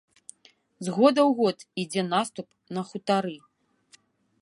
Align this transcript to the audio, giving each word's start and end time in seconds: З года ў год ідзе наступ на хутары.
З 0.87 0.95
года 0.95 1.19
ў 1.29 1.31
год 1.41 1.57
ідзе 1.83 2.03
наступ 2.15 2.47
на 2.79 2.89
хутары. 2.93 3.37